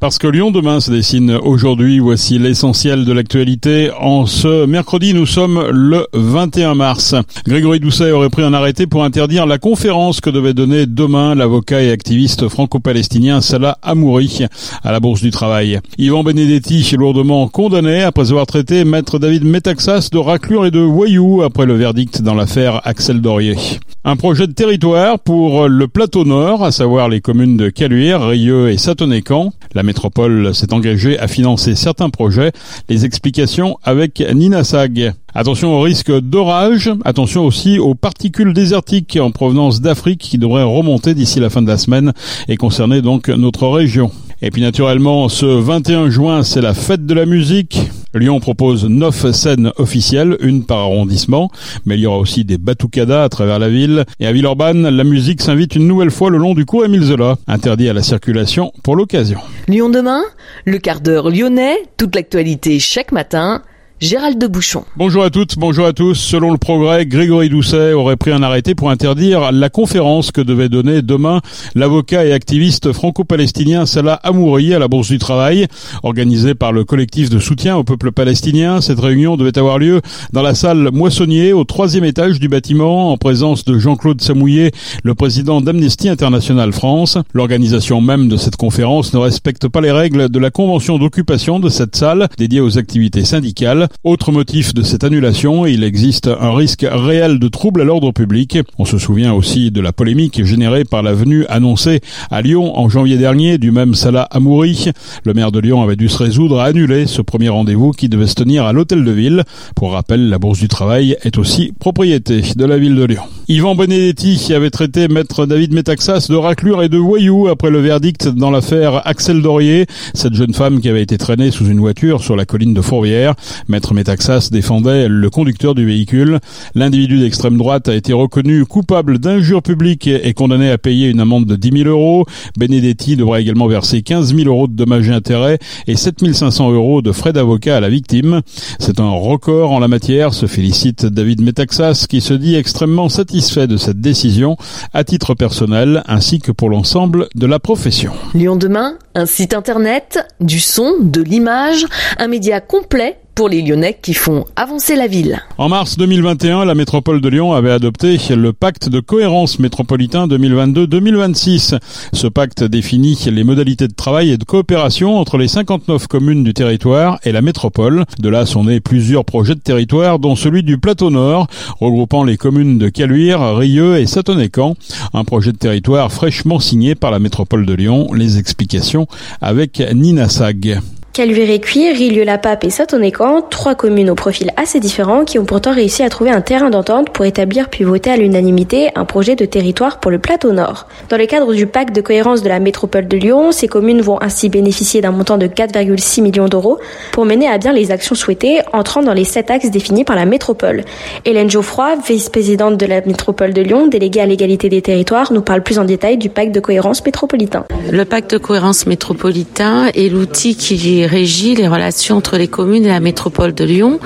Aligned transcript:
Parce 0.00 0.16
que 0.16 0.26
Lyon 0.26 0.50
demain 0.50 0.80
se 0.80 0.90
dessine 0.90 1.32
aujourd'hui, 1.42 1.98
voici 1.98 2.38
l'essentiel 2.38 3.04
de 3.04 3.12
l'actualité. 3.12 3.90
En 4.00 4.24
ce 4.24 4.64
mercredi, 4.64 5.12
nous 5.12 5.26
sommes 5.26 5.62
le 5.70 6.06
21 6.14 6.74
mars. 6.74 7.14
Grégory 7.46 7.80
Doucet 7.80 8.10
aurait 8.10 8.30
pris 8.30 8.42
un 8.42 8.54
arrêté 8.54 8.86
pour 8.86 9.04
interdire 9.04 9.44
la 9.44 9.58
conférence 9.58 10.22
que 10.22 10.30
devait 10.30 10.54
donner 10.54 10.86
demain 10.86 11.34
l'avocat 11.34 11.82
et 11.82 11.90
activiste 11.90 12.48
franco-palestinien 12.48 13.42
Salah 13.42 13.76
Amouri 13.82 14.46
à 14.82 14.90
la 14.90 15.00
Bourse 15.00 15.20
du 15.20 15.30
Travail. 15.30 15.80
Yvan 15.98 16.24
Benedetti, 16.24 16.96
lourdement 16.96 17.46
condamné 17.48 18.02
après 18.02 18.30
avoir 18.30 18.46
traité 18.46 18.86
maître 18.86 19.18
David 19.18 19.44
Metaxas 19.44 20.08
de 20.10 20.16
raclure 20.18 20.64
et 20.64 20.70
de 20.70 20.80
voyou 20.80 21.42
après 21.42 21.66
le 21.66 21.74
verdict 21.74 22.22
dans 22.22 22.34
l'affaire 22.34 22.80
Axel 22.84 23.20
Dorier. 23.20 23.56
Un 24.02 24.16
projet 24.16 24.46
de 24.46 24.52
territoire 24.52 25.18
pour 25.18 25.68
le 25.68 25.86
plateau 25.86 26.24
nord, 26.24 26.64
à 26.64 26.72
savoir 26.72 27.10
les 27.10 27.20
communes 27.20 27.58
de 27.58 27.68
Caluire, 27.68 28.22
Rieux 28.22 28.70
et 28.70 28.78
Satonnécan. 28.78 29.52
La 29.74 29.82
métropole 29.90 30.54
s'est 30.54 30.72
engagée 30.72 31.18
à 31.18 31.26
financer 31.26 31.74
certains 31.74 32.10
projets. 32.10 32.52
Les 32.88 33.04
explications 33.04 33.76
avec 33.82 34.22
Nina 34.32 34.62
Sag. 34.62 35.14
Attention 35.34 35.74
au 35.74 35.80
risque 35.80 36.12
d'orage, 36.12 36.92
attention 37.04 37.44
aussi 37.44 37.80
aux 37.80 37.96
particules 37.96 38.52
désertiques 38.52 39.18
en 39.20 39.32
provenance 39.32 39.80
d'Afrique 39.80 40.20
qui 40.20 40.38
devraient 40.38 40.62
remonter 40.62 41.14
d'ici 41.14 41.40
la 41.40 41.50
fin 41.50 41.60
de 41.60 41.66
la 41.66 41.76
semaine 41.76 42.12
et 42.46 42.56
concerner 42.56 43.02
donc 43.02 43.28
notre 43.28 43.66
région. 43.66 44.12
Et 44.42 44.50
puis 44.50 44.62
naturellement, 44.62 45.28
ce 45.28 45.44
21 45.46 46.08
juin, 46.08 46.44
c'est 46.44 46.60
la 46.60 46.72
fête 46.72 47.04
de 47.04 47.14
la 47.14 47.26
musique. 47.26 47.80
Lyon 48.12 48.40
propose 48.40 48.86
neuf 48.86 49.30
scènes 49.30 49.70
officielles, 49.76 50.36
une 50.40 50.64
par 50.64 50.78
arrondissement, 50.78 51.50
mais 51.86 51.96
il 51.96 52.00
y 52.00 52.06
aura 52.06 52.18
aussi 52.18 52.44
des 52.44 52.58
batucadas 52.58 53.22
à 53.22 53.28
travers 53.28 53.60
la 53.60 53.68
ville. 53.68 54.04
Et 54.18 54.26
à 54.26 54.32
Villeurbanne, 54.32 54.88
la 54.88 55.04
musique 55.04 55.40
s'invite 55.40 55.76
une 55.76 55.86
nouvelle 55.86 56.10
fois 56.10 56.28
le 56.28 56.38
long 56.38 56.54
du 56.54 56.66
cours 56.66 56.84
Émile 56.84 57.04
Zola, 57.04 57.36
interdit 57.46 57.88
à 57.88 57.92
la 57.92 58.02
circulation 58.02 58.72
pour 58.82 58.96
l'occasion. 58.96 59.38
Lyon 59.68 59.90
demain, 59.90 60.22
le 60.64 60.78
quart 60.78 61.00
d'heure 61.00 61.30
lyonnais, 61.30 61.76
toute 61.96 62.16
l'actualité 62.16 62.80
chaque 62.80 63.12
matin 63.12 63.62
Gérald 64.00 64.38
de 64.38 64.46
Bouchon. 64.46 64.84
Bonjour 64.96 65.22
à 65.24 65.28
toutes, 65.28 65.58
bonjour 65.58 65.84
à 65.84 65.92
tous. 65.92 66.14
Selon 66.14 66.52
le 66.52 66.56
progrès, 66.56 67.04
Grégory 67.04 67.50
Doucet 67.50 67.92
aurait 67.92 68.16
pris 68.16 68.32
un 68.32 68.42
arrêté 68.42 68.74
pour 68.74 68.88
interdire 68.88 69.52
la 69.52 69.68
conférence 69.68 70.32
que 70.32 70.40
devait 70.40 70.70
donner 70.70 71.02
demain 71.02 71.42
l'avocat 71.74 72.24
et 72.24 72.32
activiste 72.32 72.92
franco-palestinien 72.92 73.84
Salah 73.84 74.14
Amouri 74.22 74.72
à 74.72 74.78
la 74.78 74.88
Bourse 74.88 75.08
du 75.08 75.18
Travail, 75.18 75.66
organisée 76.02 76.54
par 76.54 76.72
le 76.72 76.84
collectif 76.84 77.28
de 77.28 77.38
soutien 77.38 77.76
au 77.76 77.84
peuple 77.84 78.10
palestinien. 78.10 78.80
Cette 78.80 79.00
réunion 79.00 79.36
devait 79.36 79.58
avoir 79.58 79.78
lieu 79.78 80.00
dans 80.32 80.40
la 80.40 80.54
salle 80.54 80.88
Moissonnier, 80.94 81.52
au 81.52 81.64
troisième 81.64 82.04
étage 82.04 82.40
du 82.40 82.48
bâtiment, 82.48 83.12
en 83.12 83.18
présence 83.18 83.66
de 83.66 83.78
Jean-Claude 83.78 84.22
Samouillet, 84.22 84.70
le 85.04 85.14
président 85.14 85.60
d'Amnesty 85.60 86.08
International 86.08 86.72
France. 86.72 87.18
L'organisation 87.34 88.00
même 88.00 88.28
de 88.28 88.38
cette 88.38 88.56
conférence 88.56 89.12
ne 89.12 89.18
respecte 89.18 89.68
pas 89.68 89.82
les 89.82 89.92
règles 89.92 90.30
de 90.30 90.38
la 90.38 90.50
convention 90.50 90.96
d'occupation 90.96 91.60
de 91.60 91.68
cette 91.68 91.96
salle 91.96 92.30
dédiée 92.38 92.62
aux 92.62 92.78
activités 92.78 93.26
syndicales. 93.26 93.88
Autre 94.02 94.32
motif 94.32 94.72
de 94.72 94.82
cette 94.82 95.04
annulation, 95.04 95.66
il 95.66 95.84
existe 95.84 96.26
un 96.28 96.54
risque 96.54 96.86
réel 96.90 97.38
de 97.38 97.48
trouble 97.48 97.82
à 97.82 97.84
l'ordre 97.84 98.12
public. 98.12 98.58
On 98.78 98.84
se 98.84 98.96
souvient 98.96 99.34
aussi 99.34 99.70
de 99.70 99.80
la 99.80 99.92
polémique 99.92 100.44
générée 100.44 100.84
par 100.84 101.02
la 101.02 101.12
venue 101.12 101.44
annoncée 101.48 102.00
à 102.30 102.40
Lyon 102.40 102.78
en 102.78 102.88
janvier 102.88 103.18
dernier 103.18 103.58
du 103.58 103.70
même 103.70 103.94
Salah 103.94 104.22
Amouri. 104.30 104.90
Le 105.24 105.34
maire 105.34 105.52
de 105.52 105.60
Lyon 105.60 105.82
avait 105.82 105.96
dû 105.96 106.08
se 106.08 106.18
résoudre 106.18 106.60
à 106.60 106.64
annuler 106.64 107.06
ce 107.06 107.20
premier 107.20 107.50
rendez-vous 107.50 107.90
qui 107.92 108.08
devait 108.08 108.26
se 108.26 108.34
tenir 108.34 108.64
à 108.64 108.72
l'hôtel 108.72 109.04
de 109.04 109.10
ville. 109.10 109.44
Pour 109.76 109.92
rappel, 109.92 110.30
la 110.30 110.38
Bourse 110.38 110.60
du 110.60 110.68
Travail 110.68 111.16
est 111.22 111.36
aussi 111.36 111.72
propriété 111.78 112.42
de 112.56 112.64
la 112.64 112.78
ville 112.78 112.96
de 112.96 113.04
Lyon. 113.04 113.24
Yvan 113.50 113.74
Benedetti 113.74 114.54
avait 114.54 114.70
traité 114.70 115.08
maître 115.08 115.44
David 115.44 115.74
Metaxas 115.74 116.28
de 116.30 116.36
raclure 116.36 116.84
et 116.84 116.88
de 116.88 116.98
voyou 116.98 117.48
après 117.48 117.68
le 117.68 117.80
verdict 117.80 118.28
dans 118.28 118.52
l'affaire 118.52 119.04
Axel 119.08 119.42
Dorier, 119.42 119.86
cette 120.14 120.34
jeune 120.34 120.54
femme 120.54 120.80
qui 120.80 120.88
avait 120.88 121.02
été 121.02 121.18
traînée 121.18 121.50
sous 121.50 121.66
une 121.66 121.80
voiture 121.80 122.22
sur 122.22 122.36
la 122.36 122.44
colline 122.44 122.74
de 122.74 122.80
Fourvière. 122.80 123.34
Maître 123.66 123.92
Metaxas 123.92 124.50
défendait 124.52 125.08
le 125.08 125.30
conducteur 125.30 125.74
du 125.74 125.84
véhicule. 125.84 126.38
L'individu 126.76 127.18
d'extrême 127.18 127.58
droite 127.58 127.88
a 127.88 127.96
été 127.96 128.12
reconnu 128.12 128.64
coupable 128.66 129.18
d'injure 129.18 129.64
publique 129.64 130.06
et 130.06 130.32
condamné 130.32 130.70
à 130.70 130.78
payer 130.78 131.08
une 131.08 131.18
amende 131.18 131.46
de 131.46 131.56
10 131.56 131.82
000 131.82 131.88
euros. 131.88 132.26
Benedetti 132.56 133.16
devra 133.16 133.40
également 133.40 133.66
verser 133.66 134.02
15 134.02 134.32
000 134.32 134.48
euros 134.48 134.68
de 134.68 134.74
dommages 134.74 135.08
et 135.08 135.12
intérêts 135.12 135.58
et 135.88 135.96
7 135.96 136.32
500 136.32 136.70
euros 136.70 137.02
de 137.02 137.10
frais 137.10 137.32
d'avocat 137.32 137.78
à 137.78 137.80
la 137.80 137.88
victime. 137.88 138.42
C'est 138.78 139.00
un 139.00 139.10
record 139.10 139.72
en 139.72 139.80
la 139.80 139.88
matière, 139.88 140.34
se 140.34 140.46
félicite 140.46 141.04
David 141.04 141.42
Metaxas 141.42 142.06
qui 142.08 142.20
se 142.20 142.34
dit 142.34 142.54
extrêmement 142.54 143.08
satisfait 143.08 143.39
satisfait 143.40 143.66
de 143.66 143.78
cette 143.78 144.00
décision 144.02 144.58
à 144.92 145.02
titre 145.02 145.34
personnel 145.34 146.02
ainsi 146.06 146.40
que 146.40 146.52
pour 146.52 146.68
l'ensemble 146.68 147.28
de 147.34 147.46
la 147.46 147.58
profession. 147.58 148.12
Lyon 148.34 148.56
demain, 148.56 148.98
un 149.14 149.24
site 149.24 149.54
internet, 149.54 150.26
du 150.40 150.60
son, 150.60 150.96
de 151.00 151.22
l'image, 151.22 151.86
un 152.18 152.28
média 152.28 152.60
complet 152.60 153.19
pour 153.34 153.48
les 153.48 153.62
Lyonnais 153.62 153.98
qui 154.00 154.14
font 154.14 154.44
avancer 154.56 154.96
la 154.96 155.06
ville. 155.06 155.40
En 155.58 155.68
mars 155.68 155.96
2021, 155.96 156.64
la 156.64 156.74
métropole 156.74 157.20
de 157.20 157.28
Lyon 157.28 157.52
avait 157.52 157.70
adopté 157.70 158.18
le 158.30 158.52
pacte 158.52 158.88
de 158.88 159.00
cohérence 159.00 159.58
métropolitain 159.58 160.26
2022-2026. 160.26 161.78
Ce 162.12 162.26
pacte 162.26 162.64
définit 162.64 163.18
les 163.26 163.44
modalités 163.44 163.88
de 163.88 163.94
travail 163.94 164.30
et 164.30 164.38
de 164.38 164.44
coopération 164.44 165.18
entre 165.18 165.38
les 165.38 165.48
59 165.48 166.06
communes 166.06 166.44
du 166.44 166.54
territoire 166.54 167.18
et 167.24 167.32
la 167.32 167.42
métropole. 167.42 168.04
De 168.18 168.28
là 168.28 168.46
sont 168.46 168.64
nés 168.64 168.80
plusieurs 168.80 169.24
projets 169.24 169.54
de 169.54 169.60
territoire, 169.60 170.18
dont 170.18 170.36
celui 170.36 170.62
du 170.62 170.78
plateau 170.78 171.10
nord, 171.10 171.46
regroupant 171.80 172.24
les 172.24 172.36
communes 172.36 172.78
de 172.78 172.88
Caluire, 172.88 173.56
Rieux 173.56 173.98
et 173.98 174.06
Satonnécan. 174.06 174.76
Un 175.14 175.24
projet 175.24 175.52
de 175.52 175.58
territoire 175.58 176.12
fraîchement 176.12 176.60
signé 176.60 176.94
par 176.94 177.10
la 177.10 177.18
métropole 177.18 177.66
de 177.66 177.74
Lyon. 177.74 178.12
Les 178.12 178.38
explications 178.38 179.06
avec 179.40 179.82
Nina 179.94 180.28
Sag. 180.28 180.80
Caluire-et-Cuire, 181.12 181.96
Rieux-la-Pape 181.96 182.62
et 182.62 182.70
Satonnécan, 182.70 183.42
trois 183.42 183.74
communes 183.74 184.10
au 184.10 184.14
profil 184.14 184.52
assez 184.56 184.78
différent 184.78 185.24
qui 185.24 185.40
ont 185.40 185.44
pourtant 185.44 185.74
réussi 185.74 186.04
à 186.04 186.08
trouver 186.08 186.30
un 186.30 186.40
terrain 186.40 186.70
d'entente 186.70 187.10
pour 187.10 187.24
établir 187.24 187.68
puis 187.68 187.82
voter 187.82 188.10
à 188.10 188.16
l'unanimité 188.16 188.90
un 188.94 189.04
projet 189.04 189.34
de 189.34 189.44
territoire 189.44 189.98
pour 189.98 190.12
le 190.12 190.20
plateau 190.20 190.52
nord. 190.52 190.86
Dans 191.08 191.16
le 191.16 191.26
cadre 191.26 191.52
du 191.52 191.66
pacte 191.66 191.96
de 191.96 192.00
cohérence 192.00 192.42
de 192.42 192.48
la 192.48 192.60
métropole 192.60 193.08
de 193.08 193.16
Lyon, 193.16 193.50
ces 193.50 193.66
communes 193.66 194.02
vont 194.02 194.22
ainsi 194.22 194.48
bénéficier 194.48 195.00
d'un 195.00 195.10
montant 195.10 195.36
de 195.36 195.48
4,6 195.48 196.22
millions 196.22 196.46
d'euros 196.46 196.78
pour 197.10 197.24
mener 197.24 197.48
à 197.48 197.58
bien 197.58 197.72
les 197.72 197.90
actions 197.90 198.14
souhaitées 198.14 198.60
entrant 198.72 199.02
dans 199.02 199.12
les 199.12 199.24
sept 199.24 199.50
axes 199.50 199.72
définis 199.72 200.04
par 200.04 200.14
la 200.14 200.26
métropole. 200.26 200.84
Hélène 201.24 201.50
Geoffroy, 201.50 201.96
vice-présidente 202.06 202.76
de 202.76 202.86
la 202.86 203.00
métropole 203.00 203.52
de 203.52 203.62
Lyon, 203.62 203.88
déléguée 203.88 204.20
à 204.20 204.26
l'égalité 204.26 204.68
des 204.68 204.80
territoires, 204.80 205.32
nous 205.32 205.42
parle 205.42 205.64
plus 205.64 205.80
en 205.80 205.84
détail 205.84 206.18
du 206.18 206.28
pacte 206.28 206.54
de 206.54 206.60
cohérence 206.60 207.04
métropolitain. 207.04 207.64
Le 207.90 208.04
pacte 208.04 208.30
de 208.30 208.38
cohérence 208.38 208.86
métropolitain 208.86 209.88
est 209.88 210.08
l'outil 210.08 210.54
qui 210.54 210.76
régit 211.06 211.54
les 211.54 211.68
relations 211.68 212.16
entre 212.16 212.36
les 212.36 212.48
communes 212.48 212.84
et 212.84 212.88
la 212.88 213.00
métropole 213.00 213.54
de 213.54 213.64
Lyon. 213.64 214.00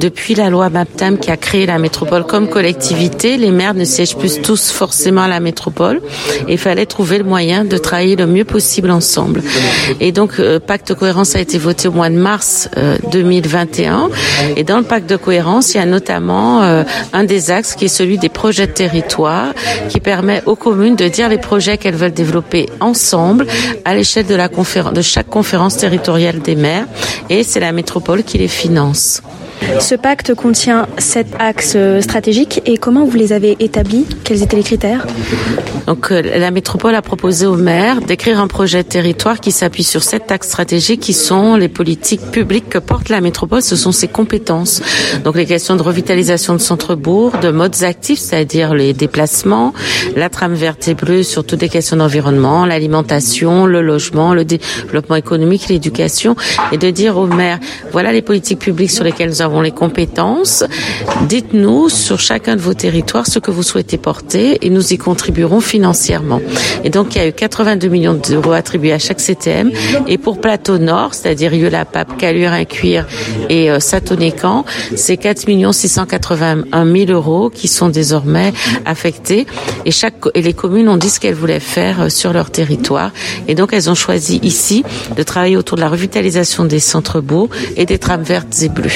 Depuis 0.00 0.34
la 0.34 0.50
loi 0.50 0.70
MAPTAM 0.70 1.18
qui 1.18 1.30
a 1.30 1.36
créé 1.36 1.66
la 1.66 1.78
métropole 1.78 2.24
comme 2.24 2.48
collectivité, 2.48 3.36
les 3.36 3.50
maires 3.50 3.74
ne 3.74 3.84
siègent 3.84 4.16
plus 4.16 4.40
tous 4.40 4.70
forcément 4.70 5.22
à 5.22 5.28
la 5.28 5.40
métropole 5.40 6.00
et 6.48 6.52
il 6.52 6.58
fallait 6.58 6.86
trouver 6.86 7.18
le 7.18 7.24
moyen 7.24 7.64
de 7.64 7.76
travailler 7.76 8.16
le 8.16 8.26
mieux 8.26 8.44
possible 8.44 8.90
ensemble. 8.90 9.42
Et 10.00 10.12
donc, 10.12 10.38
euh, 10.38 10.58
pacte 10.58 10.88
de 10.88 10.94
cohérence 10.94 11.36
a 11.36 11.40
été 11.40 11.58
voté 11.58 11.88
au 11.88 11.92
mois 11.92 12.10
de 12.10 12.16
mars 12.16 12.68
2021 13.12 14.04
euh, 14.04 14.54
et 14.56 14.64
dans 14.64 14.78
le 14.78 14.84
pacte 14.84 15.08
de 15.08 15.16
cohérence, 15.16 15.74
il 15.74 15.78
y 15.78 15.80
a 15.80 15.86
notamment 15.86 16.62
euh, 16.62 16.82
un 17.12 17.24
des 17.24 17.50
axes 17.50 17.74
qui 17.74 17.86
est 17.86 17.88
celui 17.88 18.18
des 18.18 18.28
projets 18.28 18.66
de 18.66 18.72
territoire 18.72 19.52
qui 19.88 20.00
permet 20.00 20.42
aux 20.46 20.56
communes 20.56 20.96
de 20.96 21.08
dire 21.08 21.28
les 21.28 21.38
projets 21.38 21.78
qu'elles 21.78 21.94
veulent 21.94 22.12
développer 22.12 22.68
ensemble 22.80 23.46
à 23.84 23.94
l'échelle 23.94 24.26
de, 24.26 24.36
de 24.92 25.02
chaque 25.02 25.28
conférence 25.28 25.76
territoriale 25.76 26.39
des 26.42 26.56
maires 26.56 26.86
et 27.28 27.42
c'est 27.42 27.60
la 27.60 27.72
métropole 27.72 28.22
qui 28.22 28.38
les 28.38 28.48
finance. 28.48 29.22
Ce 29.78 29.94
pacte 29.94 30.34
contient 30.34 30.86
sept 30.98 31.28
axes 31.38 31.76
stratégiques 32.00 32.62
et 32.66 32.78
comment 32.78 33.04
vous 33.04 33.16
les 33.16 33.32
avez 33.32 33.56
établis? 33.60 34.06
Quels 34.30 34.44
étaient 34.44 34.54
les 34.54 34.62
critères 34.62 35.04
Donc 35.88 36.12
euh, 36.12 36.22
la 36.22 36.52
métropole 36.52 36.94
a 36.94 37.02
proposé 37.02 37.46
aux 37.46 37.56
maires 37.56 38.00
d'écrire 38.00 38.38
un 38.38 38.46
projet 38.46 38.84
de 38.84 38.88
territoire 38.88 39.40
qui 39.40 39.50
s'appuie 39.50 39.82
sur 39.82 40.04
sept 40.04 40.30
axes 40.30 40.46
stratégiques 40.46 41.00
qui 41.00 41.14
sont 41.14 41.56
les 41.56 41.66
politiques 41.66 42.30
publiques 42.30 42.68
que 42.68 42.78
porte 42.78 43.08
la 43.08 43.20
métropole, 43.20 43.60
ce 43.60 43.74
sont 43.74 43.90
ses 43.90 44.06
compétences. 44.06 44.82
Donc 45.24 45.34
les 45.34 45.46
questions 45.46 45.74
de 45.74 45.82
revitalisation 45.82 46.54
de 46.54 46.60
centre-bourg, 46.60 47.38
de 47.42 47.50
modes 47.50 47.82
actifs, 47.82 48.20
c'est-à-dire 48.20 48.72
les 48.72 48.92
déplacements, 48.92 49.74
la 50.14 50.28
trame 50.28 50.54
verte 50.54 50.86
et 50.86 50.94
bleue 50.94 51.24
sur 51.24 51.44
toutes 51.44 51.62
les 51.62 51.68
questions 51.68 51.96
d'environnement, 51.96 52.66
l'alimentation, 52.66 53.66
le 53.66 53.82
logement, 53.82 54.32
le 54.32 54.44
développement 54.44 55.16
économique, 55.16 55.66
l'éducation 55.68 56.36
et 56.70 56.78
de 56.78 56.88
dire 56.90 57.16
aux 57.16 57.26
maires 57.26 57.58
voilà 57.90 58.12
les 58.12 58.22
politiques 58.22 58.60
publiques 58.60 58.92
sur 58.92 59.02
lesquelles 59.02 59.30
nous 59.30 59.42
avons 59.42 59.60
les 59.60 59.72
compétences. 59.72 60.62
Dites-nous 61.28 61.88
sur 61.88 62.20
chacun 62.20 62.54
de 62.54 62.60
vos 62.60 62.74
territoires 62.74 63.26
ce 63.26 63.40
que 63.40 63.50
vous 63.50 63.64
souhaitez 63.64 63.98
porter 63.98 64.19
et 64.34 64.70
nous 64.70 64.92
y 64.92 64.98
contribuerons 64.98 65.60
financièrement. 65.60 66.40
Et 66.84 66.90
donc, 66.90 67.14
il 67.14 67.18
y 67.18 67.20
a 67.24 67.28
eu 67.28 67.32
82 67.32 67.88
millions 67.88 68.14
d'euros 68.14 68.52
attribués 68.52 68.92
à 68.92 68.98
chaque 68.98 69.20
CTM. 69.20 69.70
Et 70.06 70.18
pour 70.18 70.40
Plateau 70.40 70.78
Nord, 70.78 71.14
c'est-à-dire 71.14 71.54
Yeux-la-Pape, 71.54 72.16
Caluire, 72.16 72.66
Cuir 72.68 73.06
et 73.48 73.70
euh, 73.70 73.80
Satonécan, 73.80 74.64
c'est 74.96 75.16
4 75.16 75.46
681 75.72 76.92
000 76.92 77.10
euros 77.10 77.50
qui 77.50 77.68
sont 77.68 77.88
désormais 77.88 78.52
affectés. 78.84 79.46
Et 79.84 79.90
chaque 79.90 80.14
et 80.34 80.42
les 80.42 80.52
communes 80.52 80.88
ont 80.88 80.96
dit 80.96 81.10
ce 81.10 81.20
qu'elles 81.20 81.34
voulaient 81.34 81.60
faire 81.60 82.02
euh, 82.02 82.08
sur 82.08 82.32
leur 82.32 82.50
territoire. 82.50 83.12
Et 83.48 83.54
donc, 83.54 83.72
elles 83.72 83.90
ont 83.90 83.94
choisi 83.94 84.38
ici 84.42 84.84
de 85.16 85.22
travailler 85.22 85.56
autour 85.56 85.76
de 85.76 85.82
la 85.82 85.88
revitalisation 85.88 86.64
des 86.64 86.80
centres-bourgs 86.80 87.50
et 87.76 87.86
des 87.86 87.98
trames 87.98 88.22
vertes 88.22 88.62
et 88.62 88.68
bleues. 88.68 88.90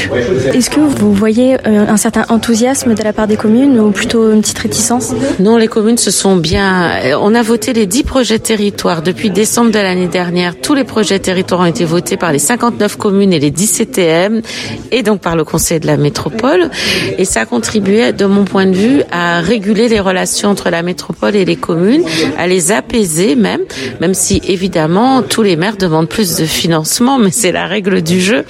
Est-ce 0.52 0.70
que 0.70 0.80
vous 0.80 1.12
voyez 1.12 1.54
euh, 1.66 1.86
un 1.88 1.96
certain 1.96 2.24
enthousiasme 2.28 2.94
de 2.94 3.02
la 3.02 3.12
part 3.12 3.26
des 3.26 3.36
communes 3.36 3.78
ou 3.80 3.90
plutôt 3.90 4.32
une 4.32 4.40
petite 4.40 4.58
réticence? 4.58 5.13
Non, 5.40 5.56
les 5.56 5.68
communes 5.68 5.98
se 5.98 6.10
sont 6.10 6.36
bien. 6.36 6.90
Euh, 7.04 7.18
on 7.20 7.34
a 7.34 7.42
voté 7.42 7.72
les 7.72 7.86
10 7.86 8.04
projets 8.04 8.38
territoires 8.38 9.02
depuis 9.02 9.30
décembre 9.30 9.72
de 9.72 9.78
l'année 9.78 10.06
dernière. 10.06 10.54
Tous 10.60 10.74
les 10.74 10.84
projets 10.84 11.18
territoires 11.18 11.62
ont 11.62 11.66
été 11.66 11.84
votés 11.84 12.16
par 12.16 12.32
les 12.32 12.38
59 12.38 12.96
communes 12.96 13.32
et 13.32 13.40
les 13.40 13.50
10 13.50 13.66
CTM 13.66 14.42
et 14.92 15.02
donc 15.02 15.20
par 15.20 15.34
le 15.34 15.44
Conseil 15.44 15.80
de 15.80 15.86
la 15.86 15.96
métropole. 15.96 16.70
Et 17.18 17.24
ça 17.24 17.40
a 17.40 17.46
contribué, 17.46 18.12
de 18.12 18.26
mon 18.26 18.44
point 18.44 18.66
de 18.66 18.76
vue, 18.76 19.02
à 19.10 19.40
réguler 19.40 19.88
les 19.88 20.00
relations 20.00 20.50
entre 20.50 20.70
la 20.70 20.82
métropole 20.82 21.34
et 21.34 21.44
les 21.44 21.56
communes, 21.56 22.04
à 22.38 22.46
les 22.46 22.70
apaiser 22.70 23.34
même, 23.34 23.62
même 24.00 24.14
si 24.14 24.40
évidemment 24.46 25.22
tous 25.22 25.42
les 25.42 25.56
maires 25.56 25.76
demandent 25.76 26.08
plus 26.08 26.36
de 26.36 26.44
financement, 26.44 27.18
mais 27.22 27.30
c'est 27.32 27.52
la 27.52 27.66
règle 27.66 28.02
du 28.02 28.20
jeu. 28.20 28.44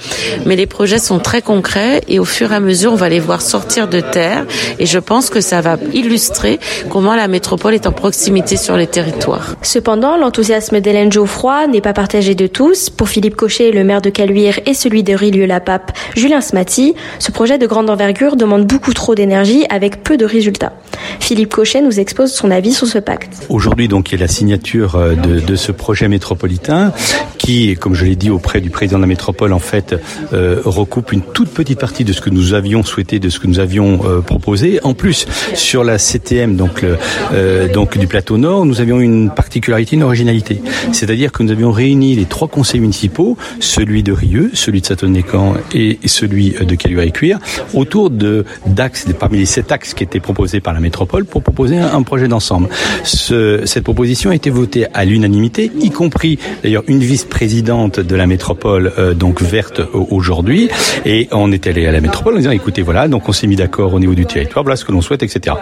Mais 0.45 0.55
les 0.55 0.67
projets 0.67 0.99
sont 0.99 1.19
très 1.19 1.41
concrets 1.41 2.01
et 2.07 2.19
au 2.19 2.25
fur 2.25 2.51
et 2.51 2.55
à 2.55 2.59
mesure, 2.59 2.93
on 2.93 2.95
va 2.95 3.09
les 3.09 3.19
voir 3.19 3.41
sortir 3.41 3.87
de 3.87 4.01
terre. 4.01 4.45
Et 4.77 4.85
je 4.85 4.99
pense 4.99 5.29
que 5.29 5.41
ça 5.41 5.61
va 5.61 5.77
illustrer 5.93 6.44
comment 6.89 7.15
la 7.15 7.27
métropole 7.27 7.73
est 7.73 7.87
en 7.87 7.91
proximité 7.91 8.57
sur 8.57 8.77
les 8.77 8.87
territoires. 8.87 9.55
Cependant, 9.61 10.17
l'enthousiasme 10.17 10.79
d'Hélène 10.79 11.11
Geoffroy 11.11 11.67
n'est 11.67 11.81
pas 11.81 11.93
partagé 11.93 12.35
de 12.35 12.47
tous. 12.47 12.89
Pour 12.89 13.09
Philippe 13.09 13.35
Cochet, 13.35 13.71
le 13.71 13.83
maire 13.83 14.01
de 14.01 14.09
Caluire, 14.09 14.59
et 14.65 14.73
celui 14.73 15.03
de 15.03 15.13
Rilieu-la-Pape, 15.13 15.91
Julien 16.15 16.41
Smati, 16.41 16.95
ce 17.19 17.31
projet 17.31 17.57
de 17.57 17.67
grande 17.67 17.89
envergure 17.89 18.35
demande 18.35 18.65
beaucoup 18.65 18.93
trop 18.93 19.15
d'énergie 19.15 19.65
avec 19.69 20.03
peu 20.03 20.17
de 20.17 20.25
résultats. 20.25 20.73
Philippe 21.19 21.53
Cochet 21.53 21.81
nous 21.81 21.99
expose 21.99 22.31
son 22.31 22.51
avis 22.51 22.73
sur 22.73 22.87
ce 22.87 22.99
pacte. 22.99 23.45
Aujourd'hui, 23.49 23.87
donc, 23.87 24.11
il 24.11 24.15
y 24.15 24.17
a 24.17 24.21
la 24.21 24.27
signature 24.27 24.95
euh, 24.95 25.15
de, 25.15 25.39
de 25.39 25.55
ce 25.55 25.71
projet 25.71 26.07
métropolitain 26.07 26.93
qui, 27.37 27.75
comme 27.75 27.93
je 27.93 28.05
l'ai 28.05 28.15
dit 28.15 28.29
auprès 28.29 28.61
du 28.61 28.69
président 28.69 28.97
de 28.97 29.03
la 29.03 29.07
métropole, 29.07 29.53
en 29.53 29.59
fait, 29.59 29.95
euh, 30.33 30.61
recoupe 30.65 31.11
une 31.11 31.21
toute 31.21 31.49
petite 31.49 31.79
partie 31.79 32.03
de 32.03 32.13
ce 32.13 32.21
que 32.21 32.29
nous 32.29 32.53
avions 32.53 32.83
souhaité, 32.83 33.19
de 33.19 33.29
ce 33.29 33.39
que 33.39 33.47
nous 33.47 33.59
avions 33.59 34.01
euh, 34.05 34.21
proposé. 34.21 34.79
En 34.83 34.93
plus, 34.93 35.27
sur 35.53 35.83
la 35.83 35.97
Donc, 36.35 36.81
le, 36.81 36.97
euh, 37.33 37.71
donc 37.71 37.97
du 37.97 38.07
plateau 38.07 38.37
Nord, 38.37 38.65
nous 38.65 38.81
avions 38.81 38.99
une 38.99 39.29
particularité, 39.29 39.95
une 39.95 40.03
originalité. 40.03 40.61
C'est-à-dire 40.91 41.31
que 41.31 41.43
nous 41.43 41.51
avions 41.51 41.71
réuni 41.71 42.13
les 42.13 42.25
trois 42.25 42.49
conseils 42.49 42.81
municipaux, 42.81 43.37
celui 43.61 44.03
de 44.03 44.11
Rieux, 44.11 44.51
celui 44.53 44.81
de 44.81 44.85
Satonécan 44.85 45.53
et 45.73 45.97
celui 46.05 46.51
de 46.51 46.75
Caluire-et-Cuire, 46.75 47.39
autour 47.73 48.09
de 48.09 48.43
d'axes, 48.65 49.05
parmi 49.17 49.37
les 49.37 49.45
sept 49.45 49.71
axes 49.71 49.93
qui 49.93 50.03
étaient 50.03 50.19
proposés 50.19 50.59
par 50.59 50.73
la 50.73 50.81
métropole 50.81 51.23
pour 51.23 51.41
proposer 51.41 51.77
un, 51.77 52.03
projet 52.03 52.27
d'ensemble. 52.27 52.67
Ce, 53.03 53.61
cette 53.65 53.85
proposition 53.85 54.29
a 54.29 54.35
été 54.35 54.49
votée 54.49 54.87
à 54.93 55.05
l'unanimité, 55.05 55.71
y 55.79 55.89
compris 55.89 56.37
d'ailleurs 56.63 56.83
une 56.87 56.99
vice-présidente 56.99 58.01
de 58.01 58.15
la 58.15 58.27
métropole, 58.27 58.91
euh, 58.99 59.13
donc 59.13 59.41
verte 59.41 59.81
aujourd'hui, 59.93 60.69
et 61.05 61.29
on 61.31 61.51
est 61.53 61.65
allé 61.65 61.87
à 61.87 61.93
la 61.93 62.01
métropole 62.01 62.35
en 62.35 62.37
disant 62.37 62.51
écoutez 62.51 62.81
voilà, 62.81 63.07
donc 63.07 63.29
on 63.29 63.31
s'est 63.31 63.47
mis 63.47 63.55
d'accord 63.55 63.93
au 63.93 63.99
niveau 63.99 64.13
du 64.13 64.25
territoire, 64.25 64.63
voilà 64.63 64.75
ce 64.75 64.83
que 64.83 64.91
l'on 64.91 65.01
souhaite, 65.01 65.23
etc. 65.23 65.55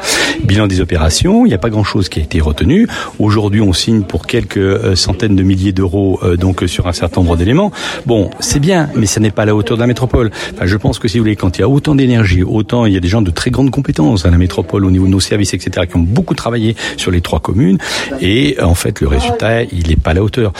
Bilan 0.44 0.62
des 0.68 0.81
opérations, 0.81 1.45
il 1.45 1.50
n'y 1.50 1.56
a 1.56 1.60
pas 1.60 1.69
grand-chose 1.69 2.10
qui 2.10 2.19
a 2.19 2.24
été 2.24 2.42
retenu. 2.42 2.88
Aujourd'hui, 3.19 3.62
on 3.62 3.74
signe 3.74 4.04
pour 4.04 4.27
quelques 4.27 4.57
euh, 4.57 4.95
centaines 4.95 5.36
de 5.36 5.44
milliers 5.44 5.71
d'euros 5.71 6.19
euh, 6.24 6.36
donc 6.36 6.63
sur 6.68 6.88
un 6.88 6.94
certain 6.94 7.21
nombre 7.21 7.38
d'éléments. 7.38 7.71
Bon, 8.06 8.30
c'est 8.39 8.60
bien, 8.60 8.89
mais 8.95 9.06
ça 9.06 9.19
n'est 9.19 9.31
pas 9.31 9.44
à 9.44 9.45
la 9.45 9.56
hauteur 9.56 9.77
de 9.77 9.81
la 9.81 9.88
métropole. 9.88 10.31
Je 10.62 10.77
pense 10.77 11.00
que 11.00 11.07
si 11.07 11.18
vous 11.18 11.24
voulez, 11.24 11.36
quand 11.36 11.57
il 11.57 11.62
y 11.62 11.63
a 11.63 11.69
autant 11.69 11.95
d'énergie, 11.95 12.44
autant 12.44 12.86
il 12.86 12.94
y 12.94 12.98
a 12.98 13.00
des 13.00 13.07
gens 13.07 13.21
de 13.21 13.31
très 13.31 13.51
grandes 13.51 13.71
compétences 13.71 14.25
à 14.25 14.31
la 14.31 14.38
métropole 14.38 14.86
au 14.86 14.92
niveau 14.92 15.06
de 15.06 15.12
nos 15.12 15.19
services, 15.19 15.54
etc., 15.54 15.88
qui 15.89 15.95
ont 15.98 16.01
beaucoup 16.01 16.36
travaillé 16.36 16.75
sur 16.98 17.12
les 17.12 17.21
trois 17.21 17.39
communes, 17.39 17.77
et 18.21 18.57
en 18.62 18.75
fait 18.75 19.01
le 19.01 19.07
résultat, 19.07 19.63
il 19.63 19.88
n'est 19.88 19.95
pas 19.95 20.12
à 20.12 20.13
la 20.13 20.24
hauteur. 20.24 20.54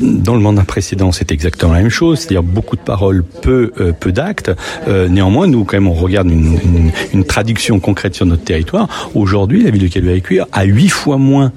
Dans 0.00 0.34
le 0.34 0.40
mandat 0.40 0.64
précédent, 0.64 1.12
c'est 1.12 1.32
exactement 1.32 1.72
la 1.72 1.80
même 1.80 1.90
chose, 1.90 2.18
c'est-à-dire 2.20 2.42
beaucoup 2.42 2.76
de 2.76 2.80
paroles, 2.80 3.24
peu 3.24 3.72
euh, 3.80 3.92
peu 3.92 4.12
d'actes. 4.12 4.50
Euh, 4.86 5.08
néanmoins, 5.08 5.46
nous, 5.46 5.64
quand 5.64 5.76
même, 5.76 5.88
on 5.88 5.94
regarde 5.94 6.30
une, 6.30 7.24
traduction 7.24 7.80
concrète 7.80 8.14
sur 8.14 8.26
notre 8.26 8.44
territoire. 8.44 9.10
Aujourd'hui, 9.14 9.62
la 9.62 9.70
ville 9.70 9.82
de 9.82 9.88
Caluire 9.88 10.46
a 10.52 10.64
huit 10.64 10.88
fois 10.88 11.18
moins 11.18 11.52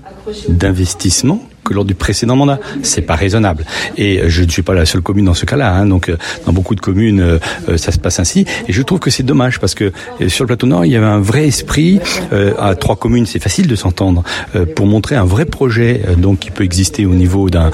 d'investissement 0.50 1.42
que 1.64 1.74
lors 1.74 1.86
du 1.86 1.96
précédent 1.96 2.36
mandat. 2.36 2.60
C'est 2.84 3.02
pas 3.02 3.16
raisonnable. 3.16 3.66
Et 3.98 4.22
je 4.28 4.44
ne 4.44 4.50
suis 4.50 4.64
pas 4.64 4.74
la 4.74 4.86
seule 4.86 5.02
commune 5.02 5.26
dans 5.26 5.34
ce 5.34 5.46
cas-là. 5.46 5.74
Hein. 5.74 5.86
Donc, 5.86 6.12
dans 6.46 6.54
beaucoup 6.54 6.76
de 6.76 6.82
communes, 6.82 7.22
euh, 7.22 7.78
ça 7.78 7.92
se 7.92 8.00
passe 8.00 8.20
ainsi. 8.20 8.46
Et 8.68 8.74
je 8.74 8.82
trouve 8.82 9.00
que 9.00 9.10
c'est 9.10 9.24
dommage 9.24 9.60
parce 9.60 9.76
que 9.76 9.92
sur 10.28 10.44
le 10.44 10.48
plateau 10.48 10.68
nord, 10.68 10.86
il 10.86 10.92
y 10.92 10.96
avait 10.96 11.06
un 11.06 11.20
vrai 11.20 11.48
esprit. 11.48 12.00
Euh, 12.34 12.54
à 12.60 12.76
trois 12.76 12.96
communes, 12.96 13.26
c'est 13.26 13.42
facile 13.42 13.68
de 13.68 13.76
s'entendre 13.76 14.24
euh, 14.56 14.66
pour 14.66 14.86
montrer 14.86 15.16
un 15.16 15.26
vrai 15.26 15.46
projet 15.46 16.02
donc 16.18 16.40
qui 16.40 16.52
peut 16.52 16.64
exister 16.64 17.06
au 17.06 17.14
niveau 17.14 17.50
d'un 17.50 17.72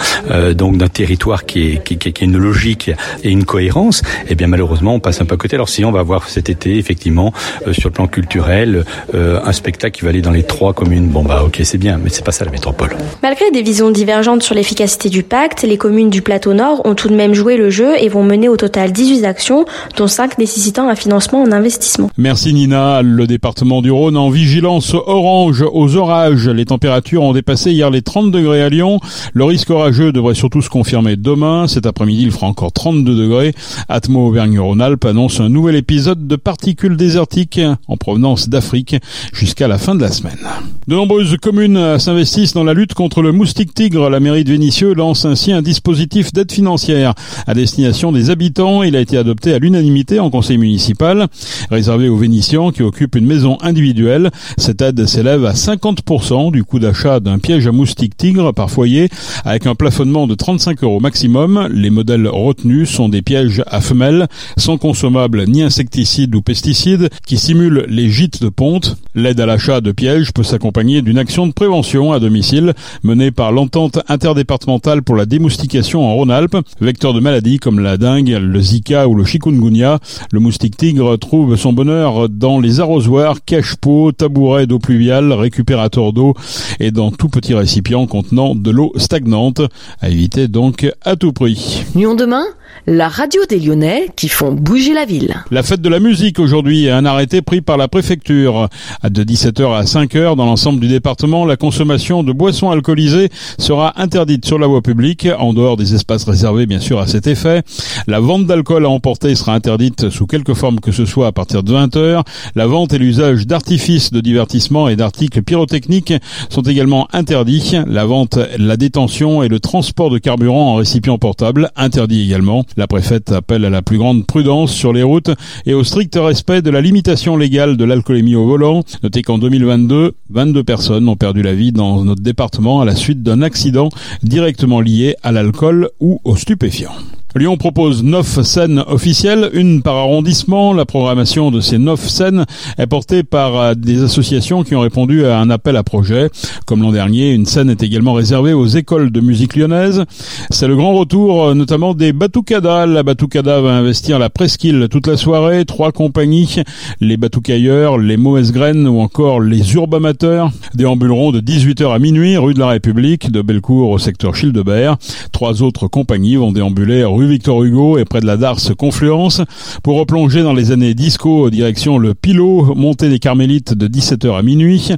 donc 0.53 0.77
d'un 0.77 0.87
territoire 0.87 1.45
qui 1.45 1.67
est 1.67 1.83
qui, 1.83 1.97
qui, 1.97 2.11
qui, 2.13 2.23
a 2.23 2.25
une 2.25 2.37
logique 2.37 2.91
et 3.23 3.29
une 3.29 3.45
cohérence. 3.45 4.01
Et 4.29 4.35
bien 4.35 4.47
malheureusement, 4.47 4.95
on 4.95 4.99
passe 4.99 5.21
un 5.21 5.25
peu 5.25 5.35
à 5.35 5.37
côté. 5.37 5.55
Alors 5.55 5.69
si 5.69 5.85
on 5.85 5.91
va 5.91 6.03
voir 6.03 6.29
cet 6.29 6.49
été, 6.49 6.77
effectivement, 6.77 7.33
sur 7.71 7.89
le 7.89 7.93
plan 7.93 8.07
culturel, 8.07 8.85
un 9.13 9.51
spectacle 9.51 9.97
qui 9.97 10.03
va 10.03 10.09
aller 10.09 10.21
dans 10.21 10.31
les 10.31 10.43
trois 10.43 10.73
communes. 10.73 11.07
Bon 11.07 11.23
bah 11.23 11.43
ok, 11.45 11.61
c'est 11.63 11.77
bien, 11.77 11.99
mais 12.01 12.09
c'est 12.09 12.23
pas 12.23 12.31
ça 12.31 12.45
la 12.45 12.51
métropole. 12.51 12.95
Malgré 13.23 13.49
des 13.51 13.61
visions 13.61 13.76
divergentes 13.91 14.41
sur 14.41 14.55
l'efficacité 14.55 15.09
du 15.09 15.21
pacte, 15.21 15.61
les 15.61 15.77
communes 15.77 16.09
du 16.09 16.23
plateau 16.23 16.53
nord 16.53 16.81
ont 16.85 16.95
tout 16.95 17.09
de 17.09 17.15
même 17.15 17.33
joué 17.33 17.57
le 17.57 17.69
jeu 17.69 17.93
et 17.99 18.09
vont 18.09 18.23
mener 18.23 18.49
au 18.49 18.57
total 18.57 18.91
18 18.91 19.23
actions, 19.23 19.65
dont 19.97 20.07
5 20.07 20.39
nécessitant 20.39 20.89
un 20.89 20.95
financement 20.95 21.43
en 21.43 21.51
investissement. 21.51 22.09
Merci 22.17 22.53
Nina. 22.53 23.03
Le 23.03 23.27
département 23.27 23.83
du 23.83 23.91
Rhône 23.91 24.17
en 24.17 24.29
vigilance 24.29 24.95
orange 24.95 25.63
aux 25.71 25.95
orages. 25.95 26.49
Les 26.49 26.65
températures 26.65 27.21
ont 27.21 27.33
dépassé 27.33 27.71
hier 27.71 27.91
les 27.91 28.01
30 28.01 28.31
degrés 28.31 28.63
à 28.63 28.69
Lyon. 28.69 28.99
Le 29.33 29.43
risque 29.43 29.69
orageux 29.69 30.11
devrait 30.11 30.33
surtout 30.33 30.61
se 30.61 30.69
confirmer 30.69 31.15
demain. 31.15 31.67
Cet 31.67 31.85
après-midi, 31.85 32.23
il 32.23 32.31
fera 32.31 32.47
encore 32.47 32.71
32 32.71 33.15
degrés. 33.15 33.53
Atmo 33.89 34.27
Auvergne-Rhône-Alpes 34.27 35.05
annonce 35.05 35.39
un 35.39 35.49
nouvel 35.49 35.75
épisode 35.75 36.27
de 36.27 36.35
particules 36.35 36.97
désertiques 36.97 37.61
en 37.87 37.97
provenance 37.97 38.49
d'Afrique 38.49 38.95
jusqu'à 39.33 39.67
la 39.67 39.77
fin 39.77 39.93
de 39.93 40.01
la 40.01 40.11
semaine. 40.11 40.39
De 40.87 40.95
nombreuses 40.95 41.37
communes 41.37 41.99
s'investissent 41.99 42.53
dans 42.53 42.63
la 42.63 42.73
lutte 42.73 42.95
contre 42.95 43.21
le 43.21 43.31
moustique 43.31 43.66
tigre. 43.73 44.09
La 44.09 44.19
mairie 44.19 44.43
de 44.43 44.51
Vénissieux 44.51 44.93
lance 44.93 45.25
ainsi 45.25 45.51
un 45.51 45.61
dispositif 45.61 46.33
d'aide 46.33 46.51
financière 46.51 47.13
à 47.45 47.53
destination 47.53 48.11
des 48.11 48.29
habitants. 48.29 48.83
Il 48.83 48.95
a 48.95 49.01
été 49.01 49.17
adopté 49.17 49.53
à 49.53 49.59
l'unanimité 49.59 50.19
en 50.19 50.29
conseil 50.29 50.57
municipal, 50.57 51.27
réservé 51.69 52.09
aux 52.09 52.17
Vénitiens 52.17 52.71
qui 52.71 52.83
occupent 52.83 53.15
une 53.15 53.25
maison 53.25 53.57
individuelle. 53.61 54.31
Cette 54.57 54.81
aide 54.81 55.05
s'élève 55.05 55.45
à 55.45 55.53
50% 55.53 56.51
du 56.51 56.63
coût 56.63 56.79
d'achat 56.79 57.19
d'un 57.19 57.39
piège 57.39 57.67
à 57.67 57.71
moustique 57.71 58.17
tigre 58.17 58.53
par 58.53 58.69
foyer, 58.69 59.09
avec 59.45 59.67
un 59.67 59.75
plafonnement 59.75 60.27
de 60.27 60.35
35 60.35 60.83
euros 60.83 60.99
maximum. 60.99 61.67
Les 61.71 61.89
modèles 61.89 62.27
retenus 62.27 62.89
sont 62.89 63.09
des 63.09 63.21
pièges 63.21 63.63
à 63.67 63.81
femelles, 63.81 64.27
sans 64.57 64.77
consommables 64.77 65.45
ni 65.47 65.61
insecticides 65.61 66.35
ou 66.35 66.41
pesticides, 66.41 67.09
qui 67.25 67.37
simulent 67.37 67.85
les 67.87 68.09
gîtes 68.09 68.41
de 68.41 68.49
ponte. 68.49 68.97
L'aide 69.15 69.39
à 69.39 69.45
l'achat 69.45 69.81
de 69.81 69.91
pièges 69.91 70.33
peut 70.33 70.43
s'accompagner 70.43 71.01
d'une 71.01 71.17
action 71.17 71.47
de 71.47 71.53
prévention 71.53 72.13
à 72.13 72.19
domicile 72.19 72.73
menée 73.03 73.31
par 73.31 73.51
l'entente 73.57 73.97
interdépartementale 74.07 75.01
pour 75.01 75.15
la 75.15 75.25
démoustication 75.25 76.05
en 76.05 76.13
Rhône-Alpes. 76.13 76.57
Vecteur 76.79 77.15
de 77.15 77.19
maladies 77.19 77.57
comme 77.57 77.79
la 77.79 77.97
dengue, 77.97 78.37
le 78.39 78.61
Zika 78.61 79.07
ou 79.07 79.15
le 79.15 79.25
chikungunya, 79.25 79.97
le 80.31 80.39
moustique 80.39 80.77
tigre 80.77 81.17
trouve 81.17 81.55
son 81.55 81.73
bonheur 81.73 82.29
dans 82.29 82.59
les 82.59 82.81
arrosoirs, 82.81 83.37
cache-pots, 83.43 84.11
tabourets 84.11 84.67
d'eau 84.67 84.77
pluviale, 84.77 85.33
récupérateurs 85.33 86.13
d'eau 86.13 86.35
et 86.79 86.91
dans 86.91 87.09
tout 87.09 87.29
petit 87.29 87.55
récipient 87.55 88.05
contenant 88.05 88.53
de 88.53 88.69
l'eau 88.69 88.93
stagnante. 88.97 89.61
À 90.01 90.09
éviter 90.09 90.47
donc 90.47 90.85
à 91.03 91.15
tout 91.15 91.33
prix. 91.33 91.83
Lyon 91.95 92.13
demain 92.13 92.45
la 92.85 93.09
radio 93.09 93.41
des 93.49 93.59
Lyonnais 93.59 94.07
qui 94.15 94.29
font 94.29 94.53
bouger 94.53 94.93
la 94.93 95.03
ville. 95.03 95.35
La 95.51 95.61
fête 95.61 95.81
de 95.81 95.89
la 95.89 95.99
musique 95.99 96.39
aujourd'hui, 96.39 96.89
un 96.89 97.05
arrêté 97.05 97.41
pris 97.41 97.61
par 97.61 97.75
la 97.75 97.89
préfecture. 97.89 98.69
De 99.03 99.23
17h 99.23 99.77
à 99.77 99.83
5h 99.83 100.35
dans 100.37 100.45
l'ensemble 100.45 100.79
du 100.79 100.87
département, 100.87 101.45
la 101.45 101.57
consommation 101.57 102.23
de 102.23 102.31
boissons 102.31 102.71
alcoolisées 102.71 103.29
sera 103.57 103.93
interdite 104.01 104.45
sur 104.45 104.59
la 104.59 104.67
voie 104.67 104.81
publique, 104.81 105.27
en 105.37 105.53
dehors 105.53 105.77
des 105.77 105.95
espaces 105.95 106.23
réservés 106.23 106.65
bien 106.65 106.79
sûr 106.79 106.99
à 106.99 107.07
cet 107.07 107.27
effet. 107.27 107.63
La 108.07 108.19
vente 108.19 108.45
d'alcool 108.45 108.85
à 108.85 108.89
emporter 108.89 109.35
sera 109.35 109.53
interdite 109.53 110.09
sous 110.09 110.27
quelque 110.27 110.53
forme 110.53 110.79
que 110.79 110.91
ce 110.91 111.05
soit 111.05 111.27
à 111.27 111.31
partir 111.31 111.63
de 111.63 111.71
20 111.71 111.95
heures. 111.95 112.23
La 112.55 112.67
vente 112.67 112.93
et 112.93 112.97
l'usage 112.97 113.47
d'artifices 113.47 114.11
de 114.11 114.21
divertissement 114.21 114.89
et 114.89 114.95
d'articles 114.95 115.41
pyrotechniques 115.41 116.13
sont 116.49 116.61
également 116.61 117.07
interdits. 117.13 117.75
La 117.87 118.05
vente, 118.05 118.39
la 118.57 118.77
détention 118.77 119.43
et 119.43 119.47
le 119.47 119.59
transport 119.59 120.09
de 120.09 120.17
carburant 120.17 120.73
en 120.73 120.75
récipient 120.75 121.17
portable 121.17 121.71
interdit 121.75 122.23
également. 122.23 122.65
La 122.75 122.87
préfète 122.87 123.31
appelle 123.31 123.65
à 123.65 123.69
la 123.69 123.81
plus 123.81 123.97
grande 123.97 124.25
prudence 124.25 124.71
sur 124.71 124.93
les 124.93 125.03
routes 125.03 125.31
et 125.65 125.73
au 125.73 125.83
strict 125.83 126.17
respect 126.21 126.61
de 126.61 126.69
la 126.69 126.81
limitation 126.81 127.37
légale 127.37 127.77
de 127.77 127.85
l'alcoolémie 127.85 128.35
au 128.35 128.45
volant. 128.45 128.83
Notez 129.03 129.21
qu'en 129.21 129.37
2022, 129.37 130.13
22 130.29 130.63
personnes 130.63 131.07
ont 131.09 131.15
perdu 131.15 131.41
la 131.41 131.53
vie 131.53 131.71
dans 131.71 132.03
notre 132.03 132.21
département 132.21 132.81
à 132.81 132.85
la 132.85 132.95
suite 132.95 133.23
d'un 133.23 133.36
accident 133.41 133.89
directement 134.23 134.81
lié 134.81 135.15
à 135.23 135.31
l'alcool 135.31 135.89
ou 135.99 136.19
aux 136.23 136.35
stupéfiants. 136.35 136.95
Lyon 137.35 137.57
propose 137.57 138.03
neuf 138.03 138.41
scènes 138.41 138.83
officielles, 138.87 139.49
une 139.53 139.81
par 139.81 139.97
arrondissement. 139.97 140.73
La 140.73 140.85
programmation 140.85 141.51
de 141.51 141.59
ces 141.59 141.77
neuf 141.77 142.07
scènes 142.07 142.45
est 142.77 142.87
portée 142.87 143.21
par 143.21 143.55
euh, 143.57 143.73
des 143.75 144.01
associations 144.01 144.63
qui 144.63 144.75
ont 144.75 144.79
répondu 144.79 145.25
à 145.25 145.37
un 145.37 145.49
appel 145.49 145.75
à 145.75 145.83
projet. 145.83 146.29
Comme 146.65 146.81
l'an 146.81 146.91
dernier, 146.91 147.33
une 147.33 147.45
scène 147.45 147.69
est 147.69 147.83
également 147.83 148.13
réservée 148.13 148.53
aux 148.53 148.65
écoles 148.65 149.11
de 149.11 149.19
musique 149.19 149.55
lyonnaises. 149.55 150.05
C'est 150.49 150.67
le 150.67 150.77
grand 150.77 150.95
retour 150.95 151.43
euh, 151.43 151.53
notamment 151.53 151.93
des 151.93 152.13
Batucada. 152.13 152.85
La 152.85 153.03
Batucada 153.03 153.59
va 153.59 153.73
investir 153.73 154.19
la 154.19 154.29
presqu'île 154.29 154.87
toute 154.89 155.05
la 155.05 155.17
soirée. 155.17 155.65
Trois 155.65 155.91
compagnies, 155.91 156.63
les 157.01 157.17
Batucailleurs, 157.17 157.97
les 157.97 158.17
Mauvaises 158.17 158.53
Graines 158.53 158.87
ou 158.87 158.99
encore 158.99 159.41
les 159.41 159.75
Urbamateurs, 159.75 160.49
déambuleront 160.73 161.31
de 161.33 161.41
18h 161.41 161.93
à 161.93 161.99
minuit 161.99 162.37
rue 162.37 162.53
de 162.53 162.59
la 162.59 162.69
République, 162.69 163.31
de 163.31 163.41
Bellecour 163.41 163.89
au 163.89 163.99
secteur 163.99 164.33
Childebert. 164.33 164.97
Trois 165.33 165.61
autres 165.61 165.87
compagnies 165.87 166.37
vont 166.37 166.51
déambuler 166.51 167.03
rue 167.03 167.26
Victor 167.27 167.63
Hugo 167.63 167.97
et 167.97 168.05
près 168.05 168.21
de 168.21 168.25
la 168.25 168.37
Darse 168.37 168.73
Confluence 168.75 169.41
pour 169.83 169.97
replonger 169.97 170.43
dans 170.43 170.53
les 170.53 170.71
années 170.71 170.93
disco 170.93 171.49
direction 171.49 171.97
le 171.97 172.13
Pilot, 172.13 172.73
montée 172.75 173.09
des 173.09 173.19
Carmélites 173.19 173.73
de 173.73 173.87
17h 173.87 174.37
à 174.37 174.41
minuit. 174.41 174.89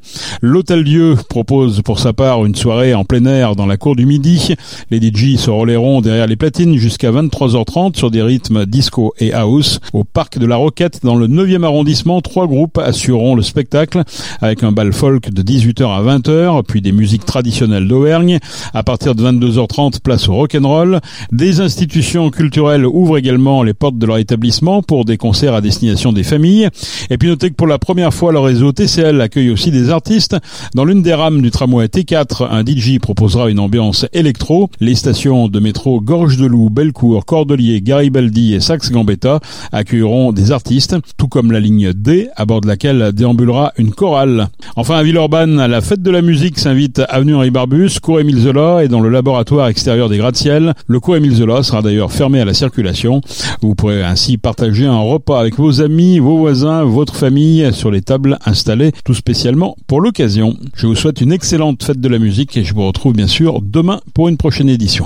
L'Hôtel 0.42 0.84
Dieu 0.84 1.16
propose 1.30 1.82
pour 1.82 2.00
sa 2.00 2.14
part 2.14 2.46
une 2.46 2.56
soirée 2.56 2.94
en 2.94 3.06
plein 3.06 3.26
air 3.26 3.56
dans 3.56 3.66
la 3.66 3.78
cour 3.78 3.96
du 3.96 4.06
Midi. 4.06 4.56
Les 4.92 5.00
DJ 5.00 5.38
se 5.38 5.50
relayeront 5.50 6.02
derrière 6.02 6.28
les 6.28 6.36
platines 6.36 6.78
jusqu'à 6.78 7.12
23h30 7.12 7.98
sur 7.98 8.12
des 8.12 8.22
rythmes 8.22 8.66
disco 8.66 9.14
et 9.20 9.34
house. 9.34 9.80
Au 9.94 10.04
parc 10.04 10.38
de 10.38 10.46
la 10.46 10.56
Roquette 10.56 11.00
dans 11.04 11.16
le 11.16 11.28
9e 11.28 11.64
arrondissement, 11.64 12.22
trois 12.22 12.48
groupes 12.48 12.78
assureront 12.78 13.36
le 13.36 13.42
spectacle 13.42 14.04
avec 14.42 14.64
un 14.64 14.72
bal 14.72 14.94
folk 14.94 15.30
de 15.32 15.42
18h 15.42 15.84
à 15.86 16.02
20h, 16.02 16.64
puis 16.68 16.82
des 16.82 16.92
musiques 16.92 17.26
traditionnelles 17.26 17.88
d'Auvergne. 17.88 18.40
À 18.74 18.84
partir 18.84 19.16
de 19.16 19.24
22h30, 19.24 20.00
place 20.02 20.28
au 20.28 20.34
rock'n'roll. 20.34 21.00
Des 21.32 21.62
institutions 21.62 22.09
culturelles 22.10 22.88
ouvrent 22.88 23.20
également 23.20 23.62
les 23.62 23.76
portes 23.76 24.00
de 24.00 24.06
leur 24.08 24.18
établissement 24.18 24.82
pour 24.82 25.06
des 25.06 25.18
concerts 25.18 25.54
à 25.54 25.62
destination 25.62 26.12
des 26.12 26.24
familles. 26.24 26.68
Et 27.12 27.18
puis 27.20 27.30
notez 27.30 27.52
que 27.52 27.56
pour 27.56 27.68
la 27.68 27.78
première 27.78 28.14
fois, 28.14 28.32
le 28.32 28.40
réseau 28.40 28.72
TCL 28.72 29.22
accueille 29.22 29.52
aussi 29.52 29.70
des 29.70 29.92
artistes. 29.92 30.36
Dans 30.74 30.86
l'une 30.86 31.04
des 31.04 31.14
rames 31.14 31.42
du 31.42 31.52
tramway 31.52 31.86
T4, 31.86 32.48
un 32.50 32.66
DJ 32.66 32.98
proposera 33.00 33.52
une 33.52 33.60
ambiance 33.60 34.08
électro. 34.12 34.72
Les 34.80 34.96
stations 34.96 35.48
de 35.48 35.60
métro 35.60 36.02
Gorge 36.02 36.38
de 36.38 36.48
Loup, 36.48 36.72
Bellecour, 36.72 37.26
Cordelier, 37.26 37.82
Garibaldi 37.82 38.56
et 38.56 38.60
Saxe-Gambetta 38.60 39.40
accueilleront 39.72 40.32
des 40.32 40.52
artistes, 40.52 40.96
tout 41.16 41.28
comme 41.28 41.52
la 41.52 41.60
ligne 41.60 41.94
D, 41.94 42.30
à 42.36 42.46
bord 42.46 42.62
de 42.62 42.68
laquelle 42.68 43.12
déambulera 43.14 43.74
une 43.78 43.92
chorale. 43.92 44.48
Enfin, 44.76 44.96
à 44.96 45.04
Villeurbanne, 45.04 45.64
la 45.64 45.82
fête 45.82 46.02
de 46.02 46.10
la 46.10 46.24
musique 46.24 46.58
s'invite 46.58 47.04
avenue 47.08 47.36
Henri 47.36 47.52
Barbus, 47.52 48.00
cours 48.02 48.20
Émile 48.20 48.40
Zola 48.40 48.84
et 48.84 48.88
dans 48.88 49.00
le 49.00 49.10
laboratoire 49.10 49.68
extérieur 49.68 50.10
des 50.10 50.18
gratte-ciel. 50.18 50.74
Le 50.88 51.00
cours 51.00 51.16
Émile 51.16 51.36
Zola 51.36 51.62
sera 51.62 51.84
d'ailleurs 51.84 51.99
fermé 52.08 52.40
à 52.40 52.46
la 52.46 52.54
circulation. 52.54 53.22
Vous 53.62 53.76
pourrez 53.76 54.04
ainsi 54.04 54.38
partager 54.38 54.86
un 54.86 55.00
repas 55.00 55.40
avec 55.40 55.56
vos 55.56 55.82
amis, 55.82 56.20
vos 56.20 56.38
voisins, 56.38 56.84
votre 56.84 57.16
famille 57.16 57.74
sur 57.74 57.92
les 57.92 58.02
tables 58.02 58.38
installées 58.46 58.92
tout 59.04 59.14
spécialement 59.14 59.76
pour 59.88 60.02
l'occasion. 60.02 60.56
Je 60.76 60.88
vous 60.88 60.96
souhaite 60.96 61.22
une 61.22 61.32
excellente 61.32 61.84
fête 61.84 62.00
de 62.00 62.10
la 62.10 62.20
musique 62.20 62.56
et 62.58 62.64
je 62.64 62.74
vous 62.74 62.88
retrouve 62.88 63.14
bien 63.14 63.28
sûr 63.28 63.62
demain 63.62 64.00
pour 64.14 64.30
une 64.30 64.38
prochaine 64.38 64.70
édition. 64.70 65.06